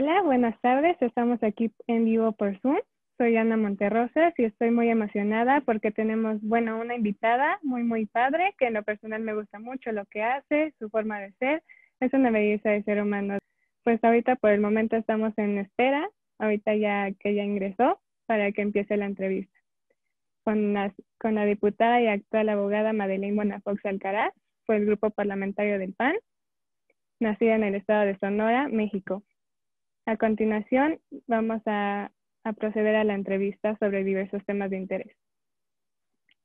[0.00, 0.96] Hola, buenas tardes.
[1.02, 2.78] Estamos aquí en vivo por Zoom.
[3.16, 8.54] Soy Ana Monterrosas y estoy muy emocionada porque tenemos, bueno, una invitada muy, muy padre,
[8.60, 11.64] que en lo personal me gusta mucho lo que hace, su forma de ser.
[11.98, 13.38] Es una belleza de ser humano.
[13.82, 16.08] Pues ahorita por el momento estamos en espera,
[16.38, 19.58] ahorita ya que ya ingresó, para que empiece la entrevista.
[20.44, 24.32] Con la, con la diputada y actual abogada Madeleine Bonafox Alcaraz,
[24.64, 26.14] fue el grupo parlamentario del PAN,
[27.18, 29.24] nacida en el estado de Sonora, México.
[30.08, 32.10] A continuación, vamos a
[32.56, 35.14] proceder a la entrevista sobre diversos temas de interés.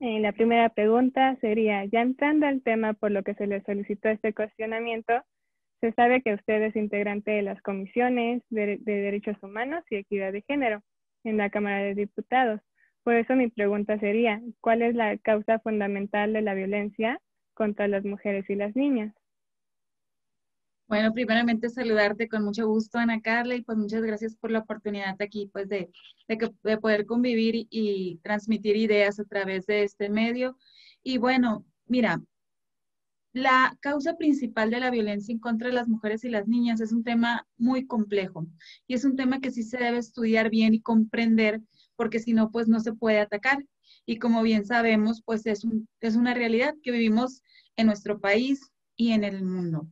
[0.02, 4.10] Eh, la primera pregunta sería, ya entrando al tema por lo que se le solicitó
[4.10, 5.14] este cuestionamiento,
[5.80, 10.42] se sabe que usted es integrante de las comisiones de derechos humanos y equidad de
[10.42, 10.82] género
[11.24, 12.60] en la Cámara de Diputados.
[13.04, 17.22] Por eso mi pregunta sería, ¿cuál es la causa fundamental de la violencia
[17.54, 19.16] contra las mujeres y las niñas?
[20.88, 25.16] Bueno, primeramente saludarte con mucho gusto, Ana Carla, y pues muchas gracias por la oportunidad
[25.22, 25.90] aquí, pues de,
[26.28, 30.58] de, poder convivir y, transmitir ideas a través de este medio.
[31.02, 32.22] Y bueno, mira,
[33.34, 36.92] la causa principal de la violencia en contra de las mujeres y las niñas es
[36.92, 38.46] un tema muy complejo
[38.86, 41.62] y es un tema que sí se debe estudiar bien y comprender
[41.96, 43.66] porque si no, pues no se puede atacar.
[44.06, 47.42] Y como bien sabemos, pues es, un, es una realidad que vivimos
[47.78, 49.88] en nuestro país y en el mundo.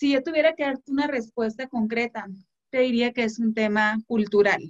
[0.00, 2.26] Si yo tuviera que darte una respuesta concreta,
[2.70, 4.62] te diría que es un tema cultural.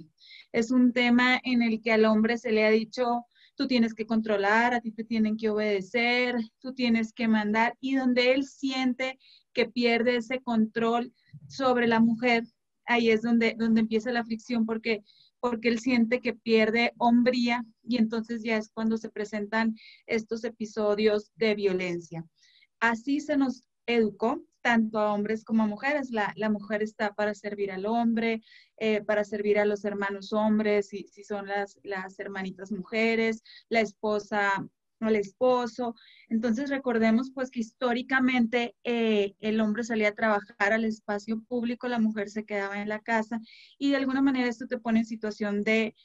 [0.51, 4.05] Es un tema en el que al hombre se le ha dicho, tú tienes que
[4.05, 9.19] controlar, a ti te tienen que obedecer, tú tienes que mandar, y donde él siente
[9.53, 11.13] que pierde ese control
[11.47, 12.43] sobre la mujer,
[12.85, 15.01] ahí es donde, donde empieza la fricción, porque,
[15.39, 21.31] porque él siente que pierde hombría y entonces ya es cuando se presentan estos episodios
[21.37, 22.25] de violencia.
[22.81, 26.11] Así se nos educó tanto a hombres como a mujeres.
[26.11, 28.41] La, mujer está para servir al hombre,
[28.77, 33.81] eh, para servir a los hermanos hombres, si, si son las, las hermanitas mujeres, la
[33.81, 34.67] esposa
[35.07, 35.95] al esposo.
[36.29, 41.99] Entonces recordemos pues que históricamente eh, el hombre salía a trabajar al espacio público, la
[41.99, 43.39] mujer se quedaba en la casa
[43.77, 45.95] y de alguna manera esto te pone en situación de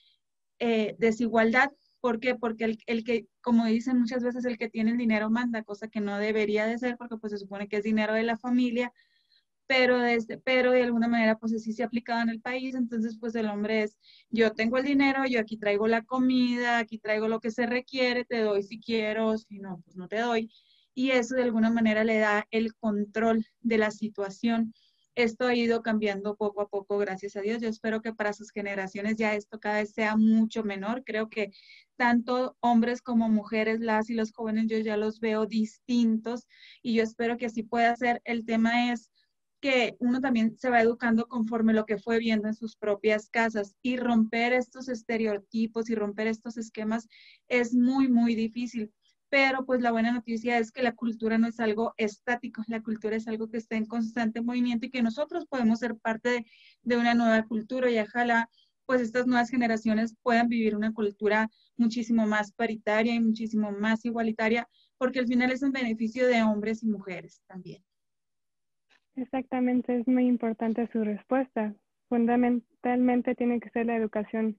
[0.59, 1.71] eh, desigualdad
[2.07, 2.37] ¿Por qué?
[2.37, 5.89] Porque el, el, que, como dicen muchas veces, el que tiene el dinero manda, cosa
[5.89, 8.93] que no debería de ser porque pues se supone que es dinero de la familia,
[9.67, 13.19] pero, desde, pero de alguna manera pues así se ha aplicado en el país, entonces
[13.19, 13.99] pues el hombre es,
[14.31, 18.25] yo tengo el dinero, yo aquí traigo la comida, aquí traigo lo que se requiere,
[18.25, 20.49] te doy si quiero, si no, pues no te doy.
[20.95, 24.75] Y eso de alguna manera le da el control de la situación
[25.17, 27.63] esto ha ido cambiando poco a poco, gracias a Dios.
[27.63, 31.05] Yo espero que para sus generaciones ya esto cada vez sea mucho menor.
[31.05, 31.53] Creo que
[31.97, 36.47] tanto hombres como mujeres, las y los jóvenes, yo ya los veo distintos
[36.83, 38.21] y yo espero que así pueda ser.
[38.25, 39.11] El tema es
[39.63, 43.75] que uno también se va educando conforme lo que fue viendo en sus propias casas
[43.83, 47.09] y romper estos estereotipos y romper estos esquemas
[47.49, 48.93] es muy, muy difícil
[49.29, 53.17] pero pues la buena noticia es que la cultura no es algo estático, la cultura
[53.17, 56.47] es algo que está en constante movimiento y que nosotros podemos ser parte
[56.83, 58.49] de, una nueva cultura y ojalá
[58.87, 64.69] pues estas nuevas generaciones puedan vivir una cultura muchísimo más paritaria y muchísimo más igualitaria,
[64.97, 67.83] porque al final es un beneficio de hombres y mujeres también.
[69.17, 71.75] Exactamente, es muy importante su respuesta.
[72.09, 74.57] Fundamentalmente tiene que ser la educación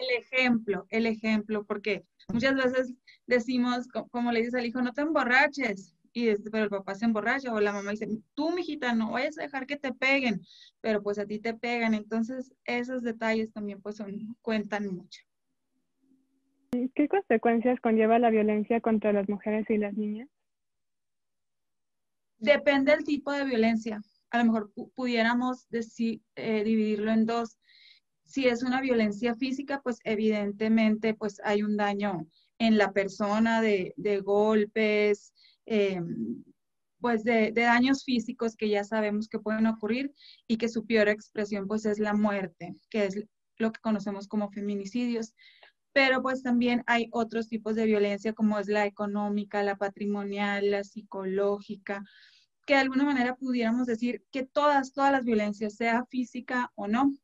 [0.00, 2.94] el ejemplo, el ejemplo, porque muchas veces
[3.26, 7.04] decimos, como le dices al hijo, no te emborraches, y este, pero el papá se
[7.04, 10.40] emborracha o la mamá dice, tú, mijita, no vayas a dejar que te peguen,
[10.80, 11.94] pero pues a ti te pegan.
[11.94, 15.22] Entonces, esos detalles también pues son, cuentan mucho.
[16.94, 20.28] ¿Qué consecuencias conlleva la violencia contra las mujeres y las niñas?
[22.38, 24.02] Depende del tipo de violencia.
[24.30, 27.57] A lo mejor pudiéramos decir, eh, dividirlo en dos.
[28.28, 32.26] Si es una violencia física, pues evidentemente pues hay un daño
[32.58, 35.32] en la persona de, golpes,
[35.64, 36.44] em,
[37.00, 40.12] pues de, daños físicos que ya sabemos que pueden ocurrir
[40.46, 43.24] y que su peor expresión pues es la muerte, que es
[43.56, 45.32] lo que conocemos como feminicidios.
[45.94, 50.84] Pero pues también hay otros tipos de violencia como es la económica, la patrimonial, la
[50.84, 52.04] psicológica,
[52.66, 57.14] que de alguna manera pudiéramos decir que todas, todas las violencias, sea física o no,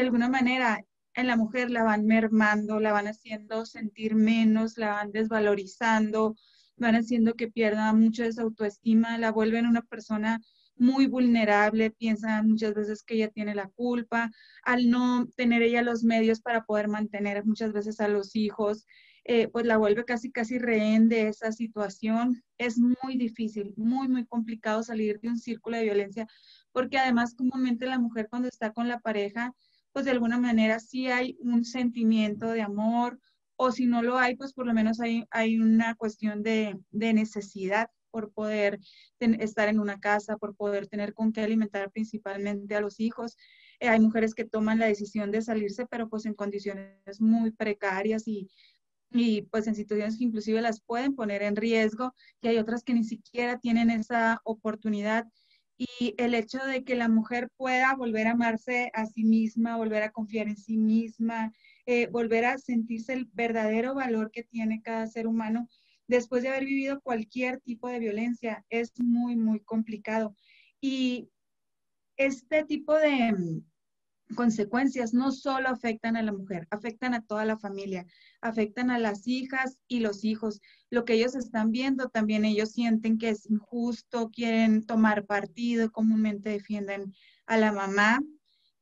[0.00, 0.84] de alguna manera
[1.14, 6.36] en la mujer la van mermando, la van haciendo sentir menos, la van desvalorizando,
[6.76, 10.40] van haciendo que pierda mucho de su autoestima, la vuelven una persona
[10.76, 14.30] muy vulnerable, piensan muchas veces que ella tiene la culpa,
[14.62, 18.84] al no tener ella los medios para poder mantener muchas veces a los hijos,
[19.24, 22.44] eh, pues la vuelve casi, casi rehén de esa situación.
[22.58, 26.28] Es muy difícil, muy, muy complicado salir de un círculo de violencia,
[26.72, 29.54] porque además comúnmente la mujer cuando está con la pareja,
[29.96, 33.18] pues de alguna manera sí hay un sentimiento de amor,
[33.56, 37.14] o si no lo hay, pues por lo menos hay, hay una cuestión de, de
[37.14, 38.78] necesidad por poder
[39.18, 43.38] estar en una casa, por poder tener con qué alimentar principalmente a los hijos.
[43.80, 48.28] Eh, hay mujeres que toman la decisión de salirse, pero pues en condiciones muy precarias
[48.28, 48.50] y,
[49.10, 52.92] y pues en situaciones que inclusive las pueden poner en riesgo y hay otras que
[52.92, 55.24] ni siquiera tienen esa oportunidad.
[55.78, 60.02] Y el hecho de que la mujer pueda volver a amarse a sí misma, volver
[60.02, 61.52] a confiar en sí misma,
[61.84, 65.68] eh, volver a sentirse el verdadero valor que tiene cada ser humano,
[66.08, 70.34] después de haber vivido cualquier tipo de violencia, es muy, muy complicado.
[70.80, 71.28] Y
[72.16, 73.34] este tipo de
[74.34, 78.06] consecuencias no solo afectan a la mujer, afectan a toda la familia,
[78.40, 80.60] afectan a las hijas y los hijos.
[80.90, 86.50] Lo que ellos están viendo, también ellos sienten que es injusto, quieren tomar partido, comúnmente
[86.50, 87.14] defienden
[87.46, 88.20] a la mamá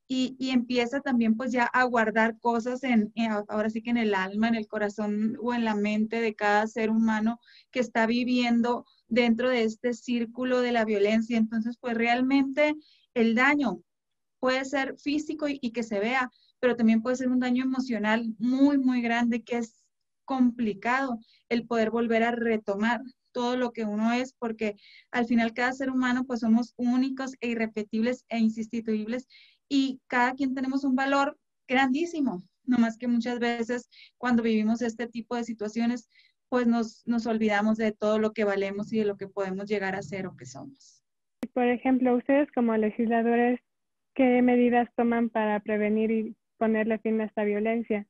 [0.06, 3.12] y, empieza también pues ya a guardar cosas en,
[3.48, 6.66] ahora sí que en el alma, en el corazón o en la mente de cada
[6.66, 11.36] ser humano que está viviendo dentro de este círculo de la violencia.
[11.38, 12.74] Entonces pues realmente
[13.14, 13.80] el daño
[14.44, 16.30] puede ser físico y, que se vea,
[16.60, 19.82] pero también puede ser un daño emocional muy, muy grande que es
[20.26, 21.18] complicado
[21.48, 23.00] el poder volver a retomar
[23.32, 24.76] todo lo que uno es, porque
[25.10, 29.28] al final cada ser humano pues somos únicos e irrepetibles e insustituibles
[29.66, 33.88] y cada quien tenemos un valor grandísimo, no más que muchas veces
[34.18, 36.10] cuando vivimos este tipo de situaciones,
[36.50, 39.96] pues nos, nos olvidamos de todo lo que valemos y de lo que podemos llegar
[39.96, 41.02] a ser o que somos.
[41.54, 43.58] Por ejemplo, ustedes como legisladores,
[44.14, 48.06] ¿qué medidas toman para prevenir y ponerle fin a esta violencia?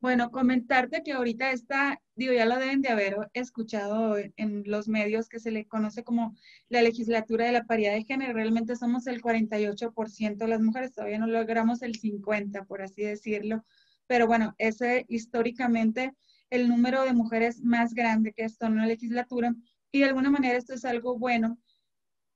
[0.00, 5.28] Bueno, comentarte que ahorita está, digo, ya lo deben de haber escuchado en los medios
[5.28, 6.36] que se le conoce como
[6.68, 8.32] la legislatura de la paridad de género.
[8.32, 13.64] Realmente somos el 48% de las mujeres, todavía no logramos el 50%, por así decirlo.
[14.06, 16.14] Pero bueno, ese históricamente
[16.50, 19.54] el número de mujeres más grande que está en la legislatura.
[19.90, 21.58] Y de alguna manera esto es algo bueno,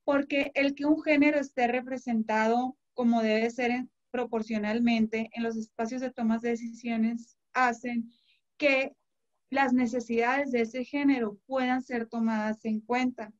[0.03, 6.11] porque el que un género esté representado como debe ser proporcionalmente en los espacios de
[6.11, 8.11] tomas de decisiones hacen
[8.57, 8.95] que
[9.49, 13.31] las necesidades de ese género puedan ser tomadas en cuenta.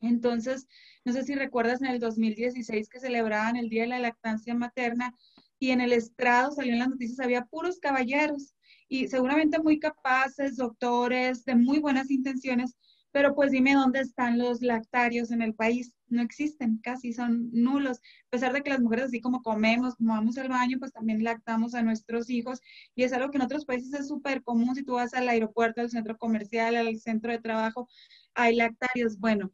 [0.00, 0.66] Entonces,
[1.04, 5.14] no sé si recuerdas en el 2016 que celebraban el Día de la Lactancia Materna
[5.58, 8.54] y en el estrado salió en las noticias, había puros caballeros
[8.88, 12.76] y seguramente muy capaces, doctores, de muy buenas intenciones,
[13.16, 15.90] pero pues dime dónde están los lactarios en el país.
[16.08, 17.96] No existen, casi son nulos.
[17.96, 21.24] A pesar de que las mujeres, así como comemos, como vamos al baño, pues también
[21.24, 22.60] lactamos a nuestros hijos.
[22.94, 24.74] Y es algo que en otros países es súper común.
[24.74, 27.88] Si tú vas al aeropuerto, al centro comercial, al centro de trabajo,
[28.34, 29.18] hay lactarios.
[29.18, 29.50] Bueno,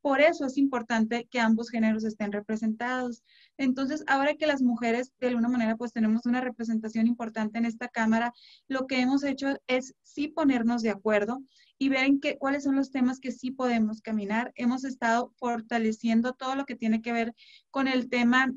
[0.00, 3.22] por eso es importante que ambos géneros estén representados.
[3.58, 7.88] Entonces, ahora que las mujeres de alguna manera pues tenemos una representación importante en esta
[7.88, 8.32] Cámara,
[8.66, 11.42] lo que hemos hecho es sí ponernos de acuerdo
[11.78, 14.52] y ver en qué, cuáles son los temas que sí podemos caminar.
[14.54, 17.34] Hemos estado fortaleciendo todo lo que tiene que ver
[17.70, 18.52] con el tema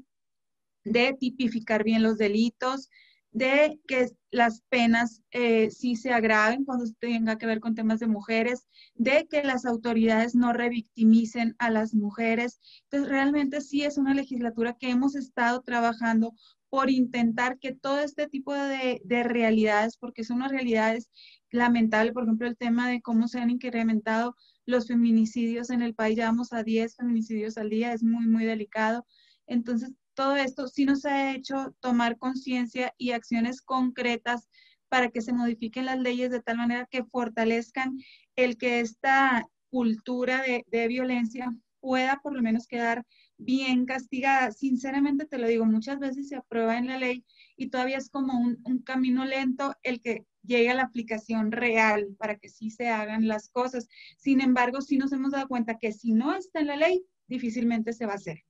[0.83, 2.89] de tipificar bien los delitos,
[3.31, 8.07] de que las penas eh, sí se agraven cuando tenga que ver con temas de
[8.07, 12.59] mujeres, de que las autoridades no revictimicen a las mujeres.
[12.83, 16.33] Entonces, realmente sí es una legislatura que hemos estado trabajando
[16.69, 21.09] por intentar que todo este tipo de, de realidades, porque son unas realidades
[21.51, 24.35] lamentables, por ejemplo, el tema de cómo se han incrementado
[24.65, 28.45] los feminicidios en el país, ya vamos a 10 feminicidios al día, es muy, muy
[28.45, 29.05] delicado.
[29.47, 34.49] Entonces, todo esto sí nos ha hecho tomar conciencia y acciones concretas
[34.89, 37.97] para que se modifiquen las leyes de tal manera que fortalezcan
[38.35, 43.05] el que esta cultura de, de violencia pueda por lo menos quedar
[43.37, 44.51] bien castigada.
[44.51, 47.23] Sinceramente te lo digo, muchas veces se aprueba en la ley
[47.55, 52.07] y todavía es como un, un, camino lento el que llegue a la aplicación real
[52.17, 53.87] para que sí se hagan las cosas.
[54.17, 57.93] Sin embargo, sí nos hemos dado cuenta que si no está en la ley, difícilmente
[57.93, 58.43] se va a hacer.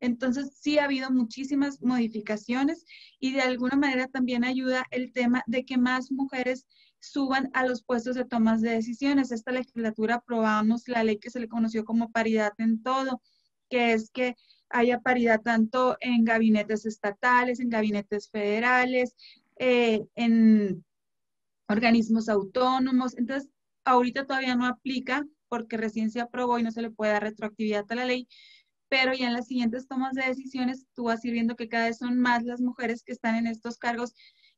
[0.00, 2.84] Entonces, sí ha habido muchísimas modificaciones
[3.20, 6.66] y de alguna manera también ayuda el tema de que más mujeres
[6.98, 9.30] suban a los puestos de tomas de decisiones.
[9.30, 13.22] Esta legislatura aprobamos la ley que se le conoció como paridad en todo,
[13.68, 14.36] que es que
[14.70, 19.14] haya paridad tanto en gabinetes estatales, en gabinetes federales,
[19.56, 20.84] eh, en
[21.72, 23.16] organismos autónomos.
[23.18, 23.50] Entonces,
[23.84, 27.84] ahorita todavía no aplica porque recién se aprobó y no se le puede dar retroactividad
[27.90, 28.28] a la ley,
[28.88, 31.86] pero ya en las siguientes tomas de decisiones tú vas a ir viendo que cada
[31.86, 34.14] vez son más las mujeres que están en estos cargos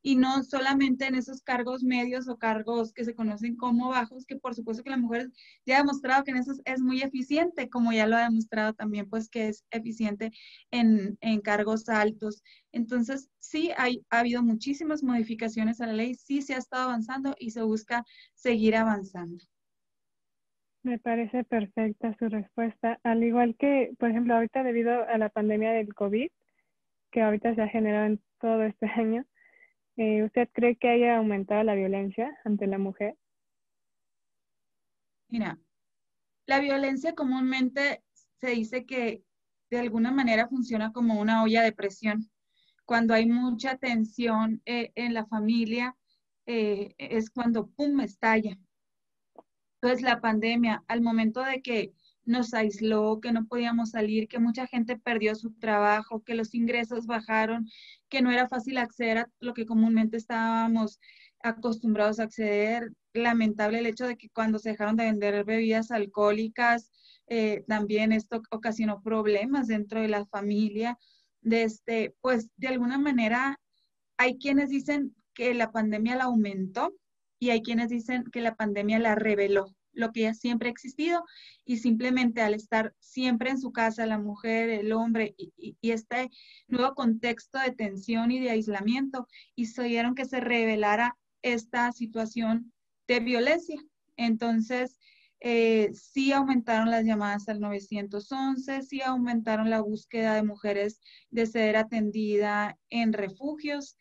[0.07, 4.37] y no solamente en esos cargos medios o cargos que se conocen como bajos, que
[4.37, 5.31] por supuesto que la mujer
[5.65, 9.09] ya ha demostrado que en eso es muy eficiente, como ya lo ha demostrado también,
[9.09, 10.31] pues que es eficiente
[10.71, 12.43] en, en cargos altos.
[12.71, 17.35] Entonces, sí, hay, ha habido muchísimas modificaciones a la ley, sí se ha estado avanzando
[17.39, 19.43] y se busca seguir avanzando.
[20.83, 23.01] Me parece perfecta su respuesta.
[23.05, 26.29] Al igual que, por ejemplo, ahorita debido a la pandemia del COVID,
[27.11, 29.25] que ahorita se ha generado en todo este año,
[29.97, 33.17] eh, ¿usted cree que haya aumentado la violencia ante la mujer?
[35.29, 35.59] Mira,
[36.47, 38.03] la violencia comúnmente
[38.41, 39.25] se dice que
[39.71, 42.31] de alguna manera funciona como una olla de presión.
[42.85, 45.97] Cuando hay mucha tensión eh, en la familia,
[46.47, 48.01] eh, es cuando ¡pum!
[48.01, 48.59] estalla.
[49.81, 51.93] Entonces la pandemia, al momento de que
[52.27, 57.07] nos aisló, que no podíamos salir, que mucha gente perdió su trabajo, que los ingresos
[57.07, 57.69] bajaron,
[58.09, 61.01] que no era fácil acceder a lo que comúnmente estábamos
[61.43, 62.93] acostumbrados a acceder.
[63.13, 66.91] Lamentable el hecho de que cuando se dejaron de vender bebidas alcohólicas,
[67.27, 70.99] eh, también esto ocasionó problemas dentro de la familia.
[71.43, 73.61] De este, pues de alguna manera
[74.17, 76.95] hay quienes dicen que la pandemia la aumentó
[77.39, 81.25] y hay quienes dicen que la pandemia la reveló lo que ya siempre ha existido
[81.65, 86.31] y simplemente al estar siempre en su casa, la mujer, el hombre y, este
[86.69, 92.73] nuevo contexto de tensión y de aislamiento, hicieron que se revelara esta situación
[93.07, 93.81] de violencia.
[94.17, 94.99] Entonces,
[95.41, 101.77] eh, sí aumentaron las llamadas al 911, sí aumentaron la búsqueda de mujeres de ser
[101.77, 103.97] atendida en refugios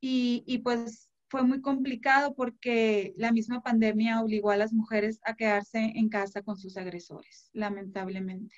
[0.00, 5.34] y, y pues fue muy complicado porque la misma pandemia obligó a las mujeres a
[5.34, 8.54] quedarse en casa con sus agresores, lamentablemente.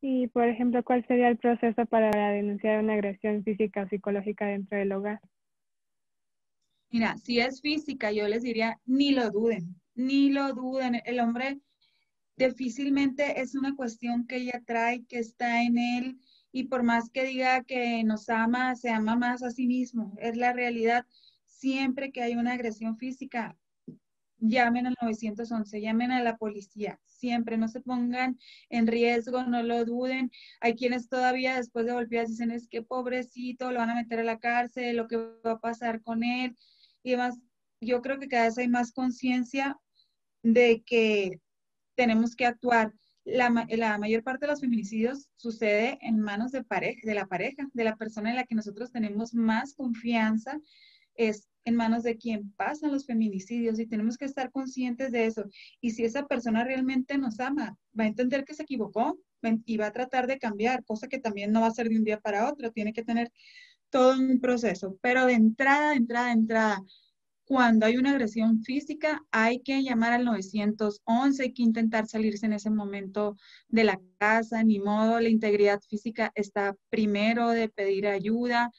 [0.00, 4.76] Y, por ejemplo, ¿cuál sería el proceso para denunciar una agresión física o psicológica dentro
[4.76, 5.20] del hogar?
[6.90, 11.00] Mira, si es física, yo les diría, ni lo duden, ni lo duden.
[11.04, 11.60] El hombre
[12.36, 16.18] difícilmente es una cuestión que ella trae, que está en él,
[16.52, 20.14] y por más que diga que nos ama, se ama más a sí mismo.
[20.18, 21.06] Es la realidad.
[21.46, 23.56] Siempre que hay una agresión física,
[24.38, 29.84] llamen al 911, llamen a la policía, siempre no se pongan en riesgo, no lo
[29.84, 30.30] duden.
[30.60, 34.24] Hay quienes todavía después de golpear dicen es que pobrecito, lo van a meter a
[34.24, 36.56] la cárcel, lo que va a pasar con él
[37.02, 37.38] y demás.
[37.80, 39.78] Yo creo que cada vez hay más conciencia
[40.42, 41.40] de que
[41.94, 42.92] tenemos que actuar
[43.24, 46.64] la, mayor parte de los feminicidios sucede en manos de,
[47.02, 50.58] de la pareja, de la persona en la que nosotros tenemos más confianza,
[51.14, 55.44] es en manos de quien pasan los feminicidios y tenemos que estar conscientes de eso.
[55.80, 59.18] Y si esa persona realmente nos ama, va a entender que se equivocó
[59.64, 62.04] y va a tratar de cambiar, cosa que también no va a ser de un
[62.04, 63.30] día para otro, tiene que tener
[63.90, 64.98] todo un proceso.
[65.00, 66.82] Pero de entrada, de entrada, de entrada,
[67.44, 72.52] cuando hay una agresión física, hay que llamar al 911, hay que intentar salirse en
[72.52, 73.36] ese momento
[73.68, 78.70] de la casa, ni modo, la integridad física está primero de pedir ayuda,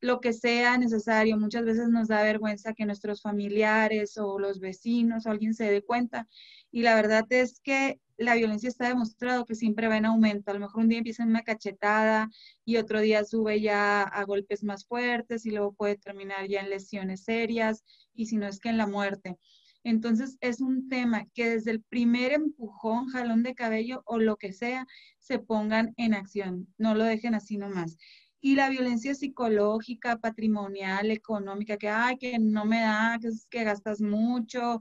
[0.00, 1.38] lo que sea necesario.
[1.38, 5.82] Muchas veces nos da vergüenza que nuestros familiares o los vecinos o alguien se dé
[5.82, 6.26] cuenta.
[6.70, 10.50] Y la verdad es que la violencia está demostrado que siempre va en aumento.
[10.50, 12.28] A lo mejor un día empieza en una cachetada
[12.66, 16.68] y otro día sube ya a golpes más fuertes y luego puede terminar ya en
[16.68, 17.82] lesiones serias
[18.14, 19.38] y si no es que en la muerte.
[19.84, 24.52] Entonces es un tema que desde el primer empujón, jalón de cabello o lo que
[24.52, 24.86] sea,
[25.18, 27.96] se pongan en acción, no lo dejen así nomás.
[28.42, 34.02] Y la violencia psicológica, patrimonial, económica, que, ay, que no me da, que, que gastas
[34.02, 34.80] mucho,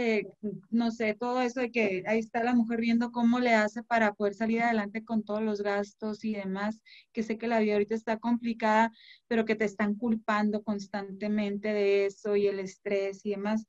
[0.00, 0.28] eh,
[0.70, 4.14] no sé, todo eso de que ahí está la mujer viendo cómo le hace para
[4.14, 6.80] poder salir adelante con todos los gastos y demás,
[7.12, 8.92] que sé que la vida ahorita está complicada,
[9.26, 13.66] pero que te están culpando constantemente de eso y el estrés y demás.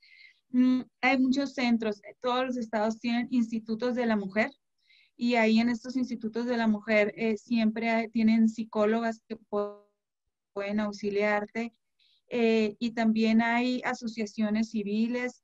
[0.50, 4.52] Mm, hay muchos centros, todos los estados tienen institutos de la mujer
[5.18, 9.36] y ahí en estos institutos de la mujer eh, siempre tienen psicólogas que
[10.54, 11.74] pueden auxiliarte
[12.30, 15.44] eh, y también hay asociaciones civiles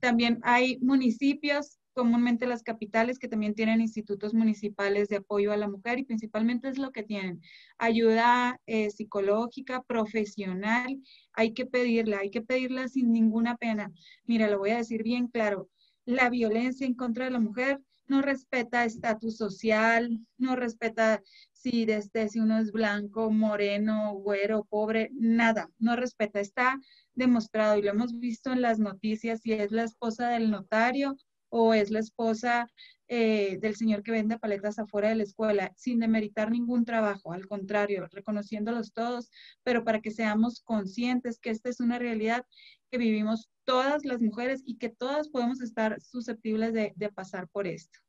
[0.00, 5.68] también hay municipios, comúnmente las capitales, que también tienen institutos municipales de apoyo a la
[5.68, 7.40] mujer y principalmente es lo que tienen.
[7.78, 11.00] Ayuda eh, psicológica, profesional,
[11.32, 13.92] hay que pedirla, hay que pedirla sin ninguna pena.
[14.24, 15.68] Mira, lo voy a decir bien claro,
[16.04, 21.22] la violencia en contra de la mujer no respeta estatus social, no respeta
[21.64, 26.38] si desde si uno es blanco, moreno, güero, pobre, nada, no respeta.
[26.38, 26.78] Está
[27.14, 31.16] demostrado y lo hemos visto en las noticias si es la esposa del notario
[31.48, 32.66] o es la esposa
[33.08, 37.46] eh, del señor que vende paletas afuera de la escuela, sin demeritar ningún trabajo, al
[37.46, 39.30] contrario, reconociéndolos todos,
[39.62, 42.44] pero para que seamos conscientes que esta es una realidad
[42.90, 48.00] que vivimos todas las mujeres y que todas podemos estar susceptibles de, pasar por esto.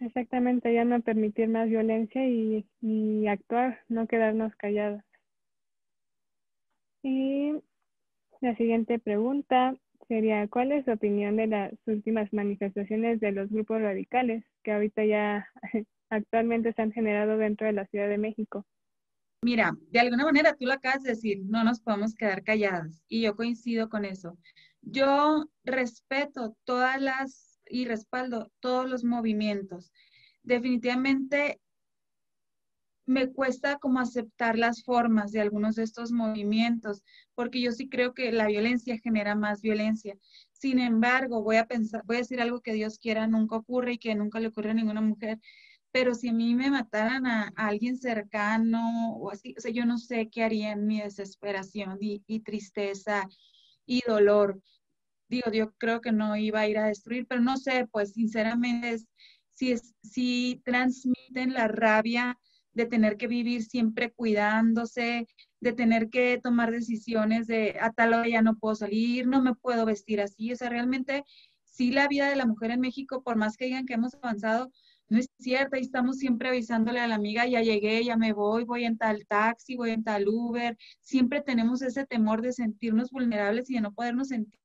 [0.00, 5.04] Exactamente, ya no permitir más violencia y, actuar, no quedarnos calladas.
[7.02, 7.52] Y
[8.40, 9.76] la siguiente pregunta
[10.08, 15.04] sería, ¿cuál es su opinión de las últimas manifestaciones de los grupos radicales que ahorita
[15.04, 15.46] ya
[16.08, 18.64] actualmente se han generado dentro de la Ciudad de México?
[19.42, 23.22] Mira, de alguna manera tú lo acabas de decir, no nos podemos quedar calladas y
[23.22, 24.38] yo coincido con eso.
[24.80, 29.92] Yo respeto todas las y respaldo todos los movimientos.
[30.42, 31.60] Definitivamente
[33.06, 37.02] me cuesta como aceptar las formas de algunos de estos movimientos,
[37.34, 40.16] porque yo sí creo que la violencia genera más violencia.
[40.52, 43.98] Sin embargo, voy a pensar, voy a decir algo que Dios quiera nunca ocurre y
[43.98, 45.40] que nunca le ocurre a ninguna mujer,
[45.90, 49.98] pero si a mí me mataran a, alguien cercano o así, o sea, yo no
[49.98, 53.28] sé qué haría en mi desesperación y, y tristeza
[53.86, 54.60] y dolor.
[55.30, 58.96] Digo, yo creo que no iba a ir a destruir, pero no sé, pues sinceramente,
[59.54, 62.36] si, es, si transmiten la rabia
[62.72, 65.28] de tener que vivir siempre cuidándose,
[65.60, 69.54] de tener que tomar decisiones de a tal hora ya no puedo salir, no me
[69.54, 70.52] puedo vestir así.
[70.52, 71.22] O sea, realmente
[71.64, 74.72] sí la vida de la mujer en México, por más que digan que hemos avanzado,
[75.08, 78.64] no es cierta y estamos siempre avisándole a la amiga, ya llegué, ya me voy,
[78.64, 80.76] voy en tal taxi, voy en tal Uber.
[81.00, 84.58] Siempre tenemos ese temor de sentirnos vulnerables y de no podernos sentir.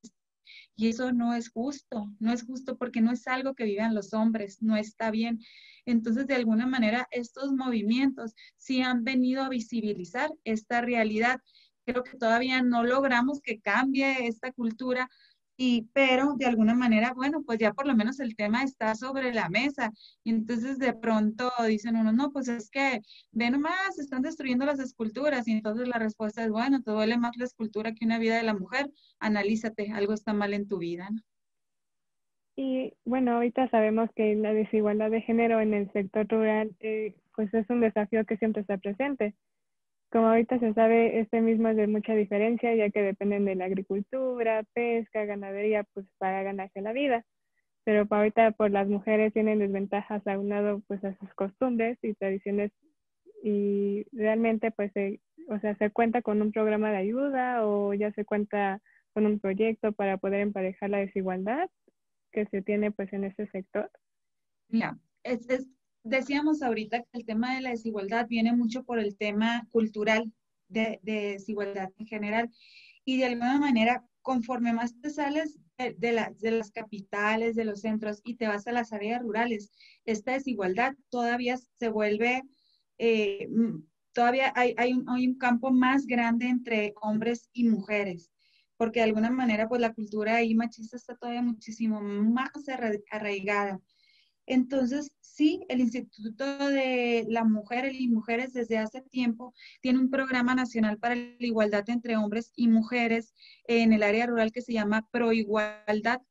[0.76, 4.14] Y eso no es justo, no es justo porque no es algo que vivan los
[4.14, 5.40] hombres, no está bien.
[5.86, 11.40] Entonces, de alguna manera, estos movimientos sí han venido a visibilizar esta realidad.
[11.86, 15.10] Creo que todavía no logramos que cambie esta cultura,
[15.58, 19.34] y, pero de alguna manera, bueno, pues ya por lo menos el tema está sobre
[19.34, 19.92] la mesa.
[20.24, 24.80] Y entonces de pronto dicen uno, no, pues es que ve nomás, están destruyendo las
[24.80, 25.48] esculturas.
[25.48, 28.44] Y entonces la respuesta es, bueno, te duele más la escultura que una vida de
[28.44, 31.10] la mujer, analízate, algo está mal en tu vida.
[31.10, 31.22] ¿no?
[32.58, 37.54] Y bueno, ahorita sabemos que la desigualdad de género en el sector rural eh, pues
[37.54, 39.36] es un desafío que siempre está presente.
[40.12, 43.66] Como ahorita se sabe, este mismo es de mucha diferencia, ya que dependen de la
[43.66, 47.26] agricultura, pesca, ganadería, pues para ganarse la vida.
[47.84, 52.72] Pero para ahorita, por las mujeres tienen desventajas aunado pues a sus costumbres y tradiciones
[53.44, 58.12] y realmente pues se, o sea, se cuenta con un programa de ayuda o ya
[58.14, 58.82] se cuenta
[59.14, 61.70] con un proyecto para poder emparejar la desigualdad
[62.32, 63.90] que se tiene pues en ese sector?
[64.68, 65.48] Mira, es,
[66.06, 70.32] decíamos ahorita que el tema de la desigualdad viene mucho por el tema cultural
[70.68, 72.50] de, desigualdad en general
[73.04, 78.22] y de alguna manera conforme más te sales de, de, las capitales, de los centros
[78.24, 79.72] y te vas a las áreas rurales,
[80.06, 82.44] esta desigualdad todavía se vuelve,
[82.98, 83.50] eh,
[84.14, 88.32] todavía hay, hay, un, hay, un, campo más grande entre hombres y mujeres
[88.78, 92.52] porque de alguna manera pues la cultura ahí machista está todavía muchísimo más
[93.10, 93.80] arraigada.
[94.48, 100.56] Entonces, sí, el Instituto de la Mujer y Mujeres desde hace tiempo tiene un programa
[100.56, 103.34] nacional para la igualdad entre hombres y mujeres
[103.68, 106.22] en el área rural que se llama Proigualdad.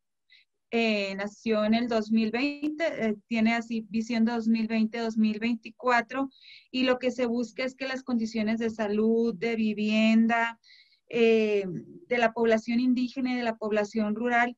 [0.71, 6.29] Eh, nació en el 2020, eh, tiene así visión de 2020-2024
[6.73, 10.59] y lo que se busca es que las condiciones de salud, de vivienda,
[11.09, 11.65] eh,
[12.09, 14.57] de la población indígena y de la población rural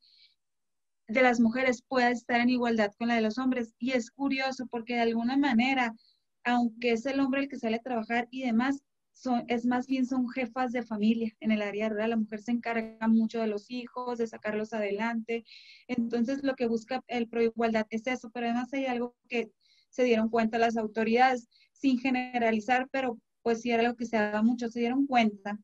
[1.09, 3.75] de las mujeres pueda estar en igualdad con la de los hombres.
[3.79, 5.95] Y es curioso porque de alguna manera,
[6.45, 10.05] aunque es el hombre el que sale a trabajar y demás, son, es más bien
[10.05, 12.11] son jefas de familia en el área rural.
[12.11, 15.45] La mujer se encarga mucho de los hijos, de sacarlos adelante.
[15.89, 19.51] Entonces, lo que busca el pro igualdad es eso, pero además hay algo que
[19.89, 24.43] se dieron cuenta las autoridades, sin generalizar, pero pues sí era algo que se daba
[24.43, 25.59] mucho, se dieron cuenta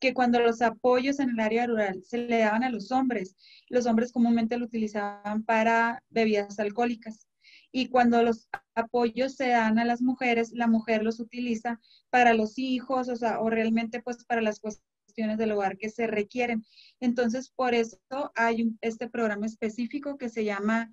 [0.00, 3.36] que cuando los apoyos en el área rural se le daban a los hombres,
[3.68, 7.28] los hombres comúnmente lo utilizaban para bebidas alcohólicas.
[7.70, 12.58] Y cuando los apoyos se dan a las mujeres, la mujer los utiliza para los
[12.58, 16.64] hijos, o sea, o realmente pues para las cuestiones del hogar que se requieren.
[16.98, 17.98] Entonces, por eso
[18.34, 20.90] hay este programa específico que se llama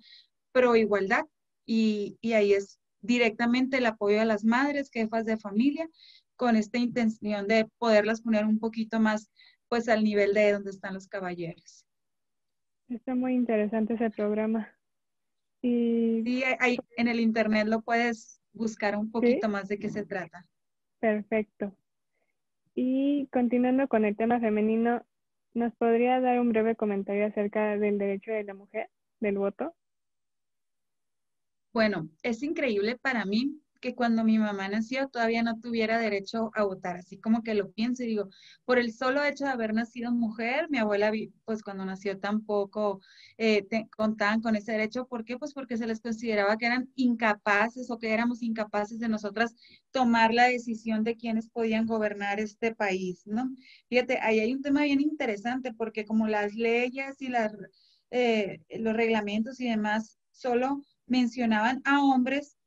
[0.52, 1.24] Pro Igualdad
[1.66, 5.88] y, y ahí es directamente el apoyo a las madres, jefas de familia,
[6.38, 9.30] con esta intención de poderlas poner un poquito más
[9.68, 11.84] pues al nivel de donde están los caballeros.
[12.88, 14.72] Está muy interesante ese programa.
[15.60, 20.06] Y sí, ahí en el internet lo puedes buscar un poquito más de qué se
[20.06, 20.46] trata.
[21.00, 21.76] Perfecto.
[22.74, 25.04] Y continuando con el tema femenino,
[25.52, 29.74] ¿nos podría dar un breve comentario acerca del derecho de la mujer, del voto?
[31.74, 36.64] Bueno, es increíble para mí que cuando mi mamá nació todavía no tuviera derecho a
[36.64, 38.28] votar, así como que lo pienso y digo,
[38.64, 41.12] por el solo hecho de haber nacido mujer, mi abuela,
[41.44, 43.00] pues cuando nació tampoco
[43.36, 45.38] eh, contaban con ese derecho, ¿por qué?
[45.38, 49.54] Pues porque se les consideraba que eran incapaces o que éramos incapaces de nosotras
[49.90, 53.50] tomar la decisión de quiénes podían gobernar este país, ¿no?
[53.88, 57.52] Fíjate, ahí hay un tema bien interesante porque como las leyes y las,
[58.10, 62.57] eh, los reglamentos y demás solo mencionaban a hombres,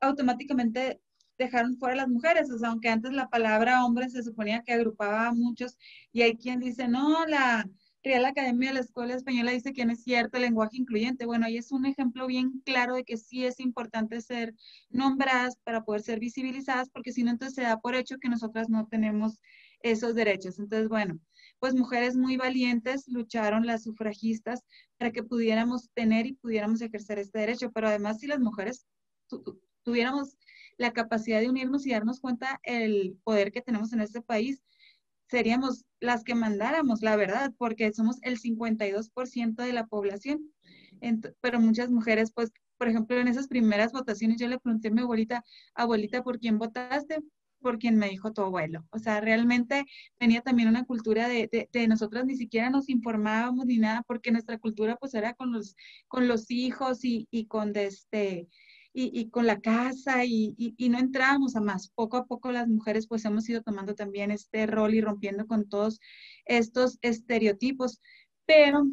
[0.00, 1.00] automáticamente
[1.38, 4.72] dejaron fuera a las mujeres, o sea, aunque antes la palabra hombre se suponía que
[4.72, 5.76] agrupaba a muchos,
[6.12, 7.68] y hay quien dice, no, la
[8.02, 11.26] Real Academia de la Escuela Española dice que no es cierto el lenguaje incluyente.
[11.26, 14.54] Bueno, ahí es un ejemplo bien claro de que sí es importante ser
[14.88, 18.68] nombradas para poder ser visibilizadas, porque si no, entonces se da por hecho que nosotras
[18.68, 19.40] no tenemos
[19.82, 20.58] esos derechos.
[20.58, 21.18] Entonces, bueno,
[21.58, 24.62] pues mujeres muy valientes lucharon las sufragistas
[24.96, 28.86] para que pudiéramos tener y pudiéramos ejercer este derecho, pero además si las mujeres
[29.82, 30.36] tuviéramos
[30.78, 34.62] la capacidad de unirnos y darnos cuenta el poder que tenemos en este país,
[35.28, 40.52] seríamos las que mandáramos, la verdad, porque somos el 52% de la población.
[41.40, 45.00] pero muchas mujeres, pues, por ejemplo, en esas primeras votaciones yo le pregunté a mi
[45.02, 47.18] abuelita, abuelita, ¿por quién votaste?
[47.60, 48.86] Por quien me dijo tu abuelo.
[48.90, 49.84] O sea, realmente
[50.18, 54.58] tenía también una cultura de, de, de, ni siquiera nos informábamos ni nada, porque nuestra
[54.58, 55.74] cultura pues era con los,
[56.06, 58.48] con los hijos y, y con este,
[59.00, 61.90] y, con la casa y, no entrábamos a más.
[61.94, 65.68] Poco a poco las mujeres pues hemos ido tomando también este rol y rompiendo con
[65.68, 66.00] todos
[66.46, 68.00] estos estereotipos,
[68.44, 68.86] pero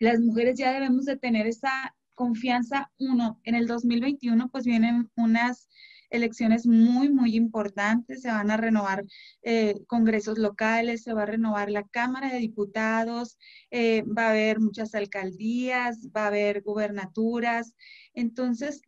[0.00, 2.90] las mujeres ya debemos de tener esa confianza.
[2.98, 5.68] Uno, en el 2021 pues vienen unas
[6.10, 8.22] elecciones muy, muy importantes.
[8.22, 9.04] Se van a renovar
[9.42, 13.38] eh, congresos locales, se va a renovar la Cámara de Diputados,
[13.70, 17.74] eh, va a haber muchas alcaldías, va a haber gubernaturas.
[18.14, 18.82] Entonces,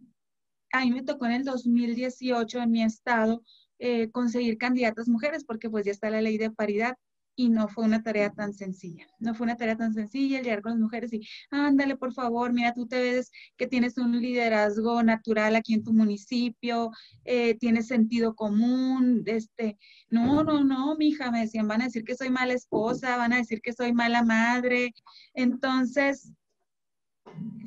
[0.73, 3.43] a mí me tocó en el 2018 en mi estado
[3.79, 6.97] eh, conseguir candidatas mujeres porque pues ya está la ley de paridad
[7.37, 9.07] y no fue una tarea tan sencilla.
[9.19, 12.53] No fue una tarea tan sencilla el llegar con las mujeres y, ándale, por favor,
[12.53, 16.91] mira, tú te ves que tienes un liderazgo natural aquí en tu municipio,
[17.25, 19.79] eh, tienes sentido común, este,
[20.11, 23.39] no, no, no, mija, me decían, van a decir que soy mala esposa, van a
[23.39, 24.93] decir que soy mala madre.
[25.35, 26.33] Entonces,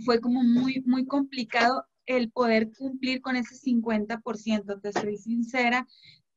[0.06, 5.88] fue como muy, muy complicado el poder cumplir con ese 50%, te soy sincera,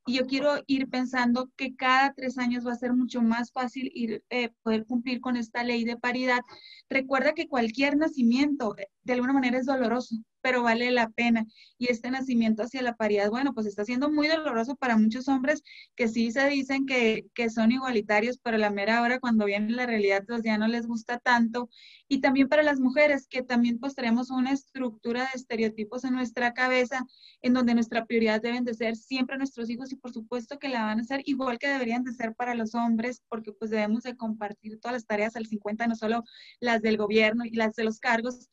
[0.06, 3.90] y yo quiero ir pensando que cada tres años va a ser mucho más fácil
[3.92, 6.40] ir, eh, poder cumplir con esta ley de paridad.
[6.88, 10.14] Recuerda que cualquier nacimiento eh, de alguna manera es doloroso
[10.46, 11.44] pero vale la pena.
[11.76, 15.64] Y este nacimiento hacia la paridad, bueno, pues está siendo muy doloroso para muchos hombres
[15.96, 19.86] que sí se dicen que, que son igualitarios, pero la mera hora cuando viene la
[19.86, 21.68] realidad, pues ya no les gusta tanto.
[22.06, 26.54] Y también para las mujeres, que también pues tenemos una estructura de estereotipos en nuestra
[26.54, 27.04] cabeza,
[27.42, 30.84] en donde nuestra prioridad deben de ser siempre nuestros hijos y por supuesto que la
[30.84, 34.16] van a ser igual que deberían de ser para los hombres, porque pues debemos de
[34.16, 36.22] compartir todas las tareas al 50, no solo
[36.60, 38.48] las del gobierno y las de los cargos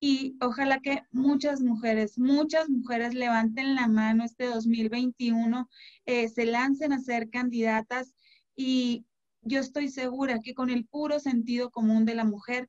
[0.00, 5.68] y ojalá que muchas mujeres, muchas mujeres levanten la mano este 2021,
[6.06, 8.14] eh, se lancen a ser candidatas
[8.56, 9.04] y
[9.42, 12.68] yo estoy segura que con el puro sentido común de la mujer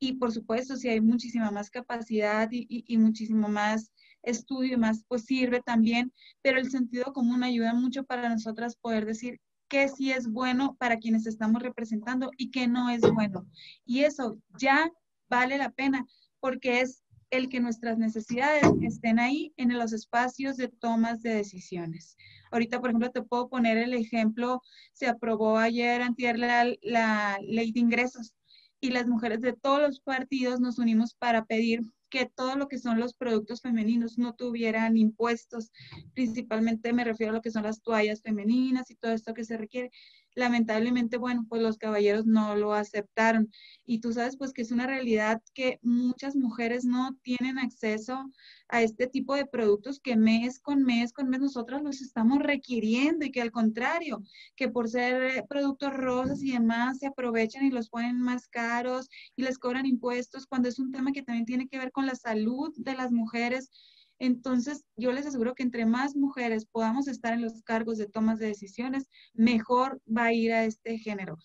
[0.00, 5.04] y por supuesto si hay muchísima más capacidad y, y muchísimo más estudio y más,
[5.06, 10.12] pues sirve también, pero el sentido común ayuda mucho para nosotras poder decir qué sí
[10.12, 13.46] es bueno para quienes estamos representando y qué no es bueno.
[13.84, 14.90] Y eso ya
[15.28, 16.06] vale la pena
[16.44, 22.18] porque es el que nuestras necesidades estén ahí en los espacios de tomas de decisiones.
[22.50, 24.60] Ahorita, por ejemplo, te puedo poner el ejemplo,
[24.92, 28.34] se aprobó ayer antier la, la ley de ingresos
[28.78, 31.80] y las mujeres de todos los partidos nos unimos para pedir
[32.10, 35.72] que todo lo que son los productos femeninos no tuvieran impuestos.
[36.12, 39.56] Principalmente me refiero a lo que son las toallas femeninas y todo esto que se
[39.56, 39.90] requiere
[40.34, 43.50] lamentablemente, bueno, pues los caballeros no lo aceptaron.
[43.86, 48.30] Y tú sabes, pues que es una realidad que muchas mujeres no tienen acceso
[48.68, 53.24] a este tipo de productos que mes con mes con mes nosotros los estamos requiriendo
[53.24, 54.22] y que al contrario,
[54.56, 59.42] que por ser productos rosas y demás se aprovechan y los ponen más caros y
[59.42, 62.72] les cobran impuestos cuando es un tema que también tiene que ver con la salud
[62.76, 63.70] de las mujeres
[64.18, 68.38] entonces, yo les aseguro que entre más mujeres podamos estar en los cargos de tomas
[68.38, 71.38] de decisiones, mejor va a ir a este género.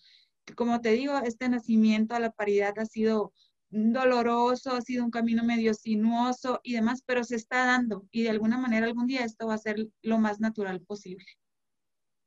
[0.56, 3.32] Como te digo, este nacimiento a la paridad ha sido
[3.70, 8.30] doloroso, ha sido un camino medio sinuoso y demás, pero se está dando y de
[8.30, 11.24] alguna manera algún día esto va a ser lo más natural posible.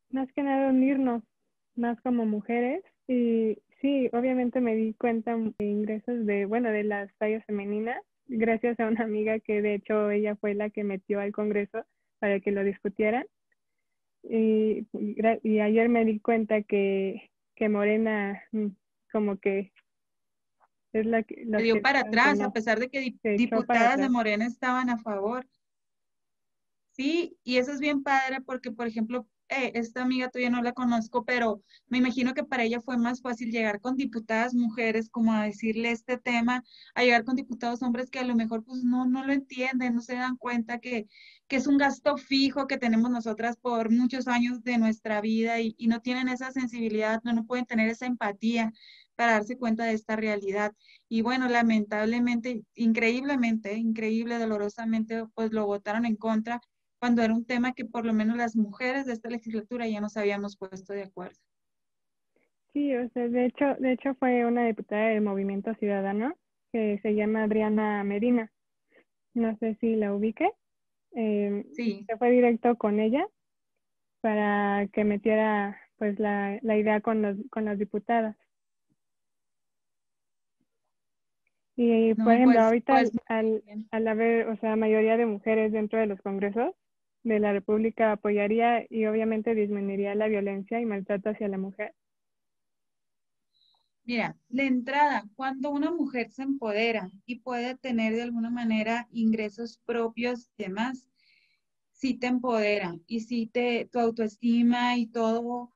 [0.10, 1.24] Más que nada unirnos
[1.76, 7.14] más como mujeres y sí, obviamente me di cuenta de ingresos de, bueno, de las
[7.18, 11.32] tallas femeninas gracias a una amiga que de hecho ella fue la que metió al
[11.32, 11.86] Congreso
[12.20, 13.26] para que lo discutieran.
[14.24, 18.68] Y, y ayer me di cuenta que, que Morena mm,
[19.12, 19.74] como que
[20.94, 21.46] es la que...
[21.46, 25.48] Se dio para atrás, a pesar de que diputadas de Morena estaban a favor.
[26.92, 30.74] Sí, y eso es bien padre porque, por ejemplo, eh, esta amiga todavía no la
[30.74, 35.34] conozco, pero me imagino que para ella fue más fácil llegar con diputadas mujeres, como
[35.34, 36.64] a decirle este tema,
[36.96, 40.02] a llegar con diputados hombres que a lo mejor pues no, no lo entienden, no
[40.02, 41.08] se dan cuenta que,
[41.48, 45.76] que es un gasto fijo que tenemos nosotras por muchos años de nuestra vida y,
[45.78, 48.74] y no tienen esa sensibilidad, no, no pueden tener esa empatía
[49.16, 50.74] para darse cuenta de esta realidad.
[51.10, 56.62] Y bueno, lamentablemente, increíblemente, increíble, dolorosamente, pues lo votaron en contra
[57.04, 60.16] cuando era un tema que por lo menos las mujeres de esta legislatura ya nos
[60.16, 61.38] habíamos puesto de acuerdo.
[62.72, 66.34] Sí, o sea, de hecho, de hecho fue una diputada del Movimiento Ciudadano
[66.72, 68.54] que se llama Adriana Medina.
[69.34, 70.50] No sé si la ubique.
[71.12, 72.06] Eh, sí.
[72.08, 73.28] Se fue directo con ella
[74.22, 78.38] para que metiera pues la, la idea con, los, con las diputadas.
[81.76, 83.62] Y por ejemplo, pues, ahorita pues, al,
[83.92, 86.74] al, haber, o sea, mayoría de mujeres dentro de los congresos
[87.24, 91.94] de la República apoyaría y obviamente disminuiría la violencia y maltrato hacia la mujer.
[94.06, 99.80] Mira, de entrada, cuando una mujer se empodera y puede tener de alguna manera ingresos
[99.86, 101.10] propios y demás,
[101.92, 105.74] sí te empodera y sí te, tu autoestima y todo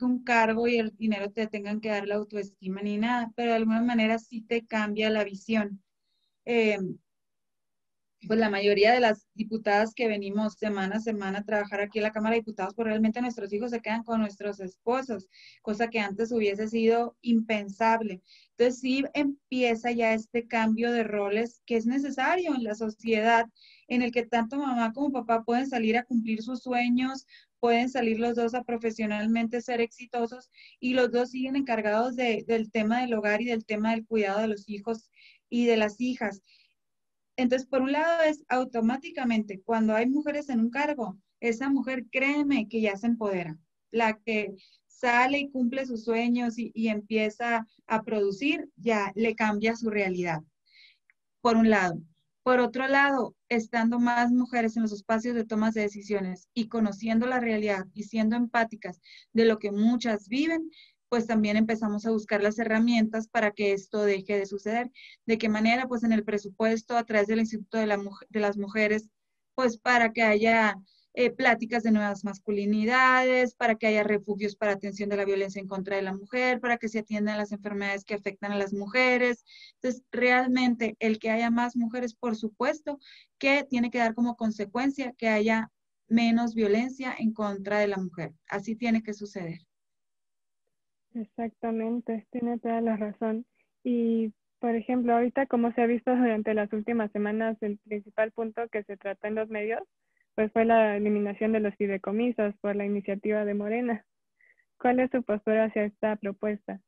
[0.00, 3.56] un cargo y el dinero te tengan que dar la autoestima ni nada, pero de
[3.56, 5.82] alguna manera sí te cambia la visión.
[6.44, 6.78] Eh,
[8.26, 12.04] pues la mayoría de las diputadas que venimos semana a semana a trabajar aquí en
[12.04, 15.28] la Cámara de Diputados, pues realmente nuestros hijos se quedan con nuestros esposos,
[15.62, 18.22] cosa que antes hubiese sido impensable.
[18.56, 23.46] Entonces sí empieza ya este cambio de roles que es necesario en la sociedad,
[23.86, 27.24] en el que tanto mamá como papá pueden salir a cumplir sus sueños,
[27.60, 30.50] pueden salir los dos a profesionalmente ser exitosos
[30.80, 34.48] y los dos siguen encargados del tema del hogar y del tema del cuidado de
[34.48, 35.10] los hijos
[35.50, 36.42] y de las hijas.
[37.38, 42.68] Entonces, por un lado es automáticamente, cuando hay mujeres en un cargo, esa mujer, créeme
[42.68, 43.56] que ya se empodera.
[43.92, 44.56] La que
[44.88, 50.42] sale y cumple sus sueños y, empieza a producir, ya le cambia su realidad.
[51.40, 52.02] Por un lado.
[52.42, 57.28] Por otro lado, estando más mujeres en los espacios de tomas de decisiones y conociendo
[57.28, 59.00] la realidad y siendo empáticas
[59.32, 60.68] de lo que muchas viven,
[61.08, 64.90] pues también empezamos a buscar las herramientas para que esto deje de suceder.
[65.26, 65.88] ¿De qué manera?
[65.88, 69.08] Pues en el presupuesto a través del Instituto de, la, de las Mujeres,
[69.54, 70.76] pues para que haya
[71.14, 75.66] eh, pláticas de nuevas masculinidades, para que haya refugios para atención de la violencia en
[75.66, 79.44] contra de la mujer, para que se atiendan las enfermedades que afectan a las mujeres.
[79.74, 83.00] Entonces, realmente el que haya más mujeres, por supuesto,
[83.38, 85.72] que tiene que dar como consecuencia que haya
[86.06, 88.34] menos violencia en contra de la mujer.
[88.48, 89.67] Así tiene que suceder.
[91.14, 93.46] Exactamente, tiene toda la razón.
[93.82, 98.68] Y, por ejemplo, ahorita como se ha visto durante las últimas semanas, el principal punto
[98.68, 99.82] que se trata en los medios
[100.38, 104.06] pues fue la eliminación de los fideicomisos por la iniciativa de Morena.
[104.80, 106.80] ¿Cuál es su postura hacia esta propuesta?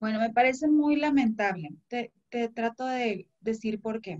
[0.00, 1.70] Bueno, me parece muy lamentable.
[1.88, 2.12] Te,
[2.54, 4.18] trato de decir por qué.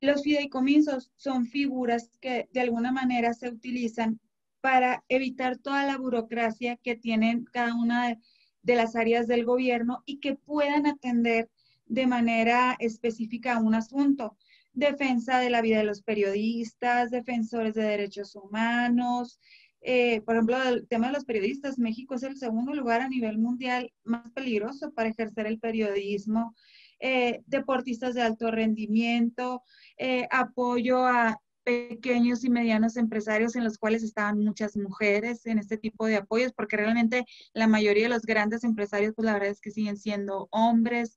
[0.00, 4.20] Los fideicomisos son figuras que de alguna manera se utilizan
[4.60, 8.18] para evitar toda la burocracia que tienen cada una
[8.62, 11.50] de las áreas del gobierno y que puedan atender
[11.86, 14.36] de manera específica un asunto
[14.72, 19.40] defensa de la vida de los periodistas, defensores de derechos humanos.
[19.82, 23.38] Eh, por ejemplo, el tema de los periodistas, México es el segundo lugar a nivel
[23.38, 26.54] mundial más peligroso para ejercer el periodismo.
[26.98, 29.62] Eh, deportistas de alto rendimiento,
[29.96, 31.40] eh, apoyo a
[31.70, 36.52] pequeños y medianos empresarios en los cuales estaban muchas mujeres en este tipo de apoyos,
[36.52, 40.48] porque realmente la mayoría de los grandes empresarios, pues la verdad es que siguen siendo
[40.50, 41.16] hombres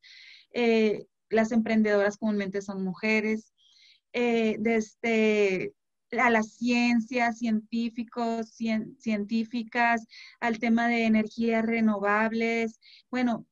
[1.33, 3.53] las emprendedoras comúnmente son mujeres,
[4.13, 5.73] eh, desde
[6.11, 8.55] a la ciencia, científicos,
[8.99, 10.05] científicas,
[10.39, 12.79] al tema de energías renovables.
[13.09, 13.47] Bueno,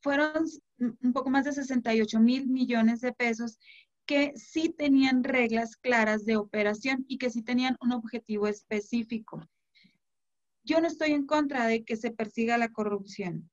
[0.00, 0.44] fueron
[0.78, 3.60] un poco más de 68 mil millones de pesos
[4.10, 9.40] que sí tenían reglas claras de operación y que sí tenían un objetivo específico.
[10.64, 13.48] Yo no estoy en contra de que se persiga la corrupción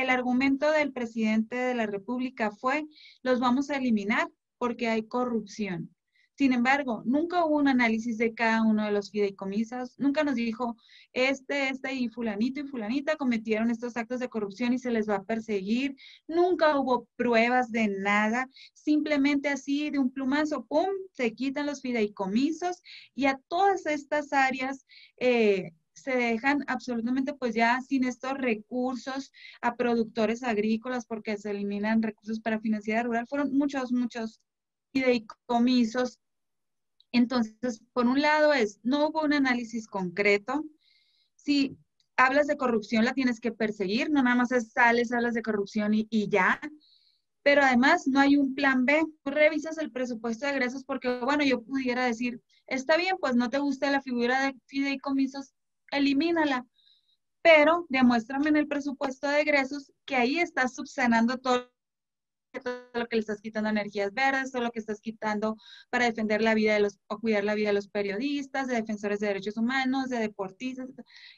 [0.00, 2.86] el argumento del presidente de la República fue,
[3.22, 4.28] los vamos a eliminar
[4.58, 5.94] porque hay corrupción.
[6.40, 10.74] Sin embargo, nunca hubo un análisis de cada uno de los fideicomisas, nunca nos dijo,
[11.12, 15.16] este, este y fulanito y fulanita cometieron estos actos de corrupción y se les va
[15.16, 15.96] a perseguir.
[16.26, 22.82] Nunca hubo pruebas de nada, simplemente así de un plumazo, ¡pum!, se quitan los fideicomisos
[23.14, 24.86] y a todas estas áreas
[25.18, 32.02] eh, se dejan absolutamente pues ya sin estos recursos a productores agrícolas porque se eliminan
[32.02, 33.26] recursos para financiar rural.
[33.26, 34.40] Fueron muchos, muchos
[34.94, 36.18] fideicomisos
[37.12, 40.64] entonces, por un lado es, no hubo un análisis concreto.
[41.34, 41.76] Si
[42.16, 45.92] hablas de corrupción, la tienes que perseguir, no nada más es sales, hablas de corrupción
[45.94, 46.60] y, ya.
[47.42, 49.02] Pero además no hay un plan B.
[49.24, 53.50] Tú revisas el presupuesto de egresos porque, bueno, yo pudiera decir, está bien, pues no
[53.50, 55.54] te gusta la figura de fideicomisos,
[55.90, 56.66] elimínala.
[57.42, 61.72] Pero demuéstrame en el presupuesto de egresos que ahí estás subsanando todo
[62.58, 65.56] todo lo que le estás quitando energías verdes, todo lo que estás quitando
[65.90, 69.20] para defender la vida de los, o cuidar la vida de los periodistas, de defensores
[69.20, 70.88] de derechos humanos, de deportistas.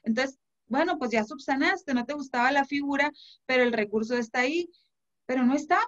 [0.02, 3.12] Entonces, bueno, pues ya subsanaste, no te gustaba la figura,
[3.44, 4.70] pero el recurso está ahí,
[5.26, 5.78] pero no está.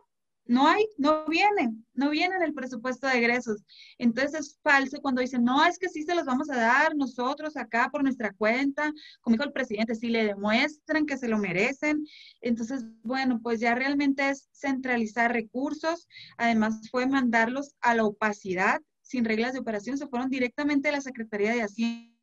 [0.46, 3.64] No hay, no viene, no viene en el presupuesto de egresos.
[3.98, 7.56] Entonces es falso cuando dicen, no, es que sí se los vamos a dar nosotros
[7.56, 12.06] acá por nuestra cuenta, como dijo el presidente, si le demuestran que se lo merecen.
[12.40, 19.24] Entonces, bueno, pues ya realmente es centralizar recursos, además fue mandarlos a la opacidad, sin
[19.24, 22.13] reglas de operación, se fueron directamente a la Secretaría de Hacienda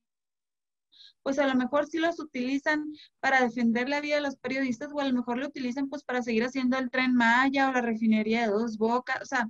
[1.23, 2.85] pues a lo mejor sí los utilizan
[3.19, 6.21] para defender la vida de los periodistas o a lo mejor lo utilizan pues para
[6.21, 9.47] seguir haciendo el tren Maya o la refinería de dos bocas, o sea,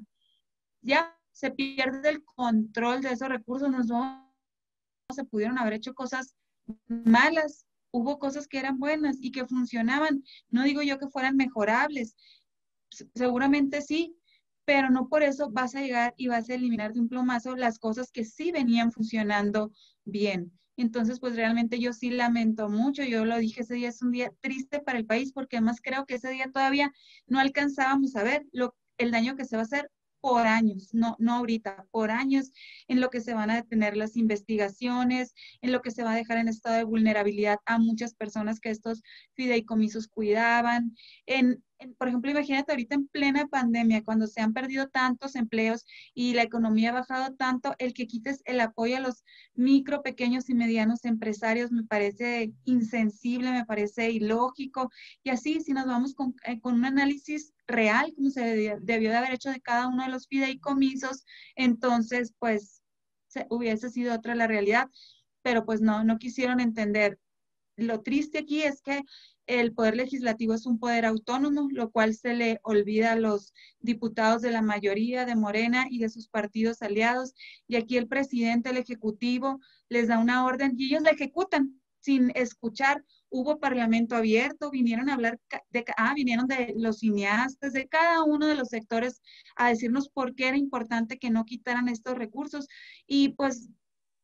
[0.81, 4.31] ya se pierde el control de esos recursos, no
[5.13, 6.35] se pudieron haber hecho cosas
[6.87, 12.15] malas, hubo cosas que eran buenas y que funcionaban, no digo yo que fueran mejorables,
[13.15, 14.15] seguramente sí,
[14.65, 17.79] pero no por eso vas a llegar y vas a eliminar de un plomazo las
[17.79, 19.71] cosas que sí venían funcionando
[20.05, 20.51] bien.
[20.81, 24.31] Entonces, pues realmente yo sí lamento mucho, yo lo dije, ese día es un día
[24.41, 26.91] triste para el país porque además creo que ese día todavía
[27.27, 29.91] no alcanzábamos a ver lo, el daño que se va a hacer
[30.21, 32.51] por años, no, no ahorita, por años,
[32.87, 36.15] en lo que se van a detener las investigaciones, en lo que se va a
[36.15, 39.01] dejar en estado de vulnerabilidad a muchas personas que estos
[39.33, 41.63] fideicomisos cuidaban, en,
[41.97, 46.43] por ejemplo, imagínate ahorita en plena pandemia, cuando se han perdido tantos empleos y la
[46.43, 51.05] economía ha bajado tanto, el que quites el apoyo a los micro, pequeños y medianos
[51.05, 54.89] empresarios me parece insensible, me parece ilógico.
[55.23, 59.33] Y así, si nos vamos con, eh, un análisis real, como se debió, de haber
[59.33, 62.81] hecho de cada uno de los fideicomisos, entonces, pues,
[63.49, 64.89] hubiese sido otra la realidad.
[65.43, 67.17] Pero pues no, no quisieron entender.
[67.77, 69.01] Lo triste aquí es que
[69.47, 74.41] el poder legislativo es un poder autónomo, lo cual se le olvida a los diputados
[74.41, 77.33] de la mayoría de Morena y de sus partidos aliados.
[77.67, 82.31] Y aquí el presidente, el ejecutivo, les da una orden y ellos la ejecutan sin
[82.35, 83.03] escuchar.
[83.29, 88.47] Hubo parlamento abierto, vinieron a hablar de, ah, vinieron de los cineastas, de cada uno
[88.47, 89.21] de los sectores
[89.55, 92.67] a decirnos por qué era importante que no quitaran estos recursos.
[93.07, 93.69] Y pues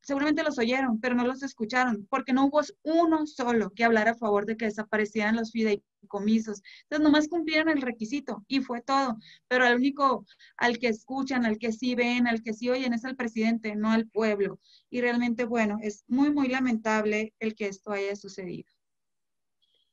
[0.07, 4.15] seguramente los oyeron, pero no los escucharon, porque no hubo uno solo que hablara a
[4.15, 6.63] favor de que desaparecieran los fideicomisos.
[6.83, 9.17] Entonces, nomás cumplieron el requisito y fue todo.
[9.49, 13.03] Pero al único al que escuchan, al que sí ven, al que sí oyen es
[13.03, 14.61] al presidente, no al pueblo.
[14.89, 18.71] Y realmente, bueno, es muy, muy lamentable el que esto haya sucedido.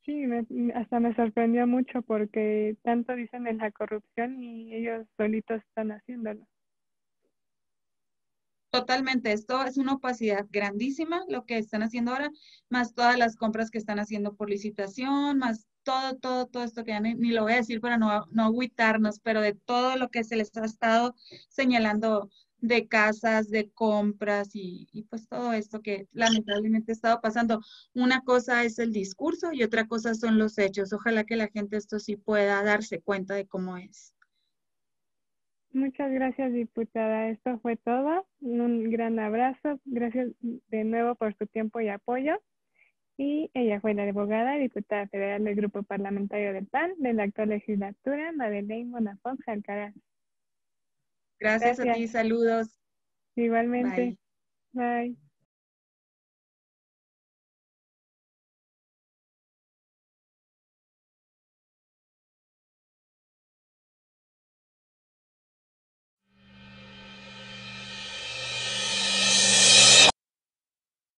[0.05, 0.23] Sí,
[0.75, 6.47] hasta me sorprendió mucho porque tanto dicen de la corrupción y ellos solitos están haciéndolo.
[8.75, 12.33] Totalmente, esto es una opacidad grandísima lo que están haciendo ahora,
[12.69, 16.91] más todas las compras que están haciendo por licitación, más todo, todo, todo esto que
[16.91, 20.25] ya ni, lo voy a decir para no, no agüitarnos, pero de todo lo que
[20.25, 21.15] se les ha estado
[21.49, 27.61] señalando de casas, de compras y, y, pues todo esto que lamentablemente ha estado pasando.
[27.93, 30.93] Una cosa es el discurso y otra cosa son los hechos.
[30.93, 34.14] Ojalá que la gente esto sí pueda darse cuenta de cómo es.
[35.75, 37.29] Muchas gracias, diputada.
[37.31, 38.27] Esto fue todo.
[38.41, 39.81] Un gran abrazo.
[39.85, 42.41] Gracias de nuevo por su tiempo y apoyo.
[43.17, 47.49] Y ella fue la abogada, diputada federal del Grupo Parlamentario del PAN de la actual
[47.49, 49.95] legislatura, Madeleine Monafox Alcaraz.
[51.41, 52.81] Gracias, a ti, saludos.
[53.35, 54.17] Igualmente.
[54.73, 55.17] Bye.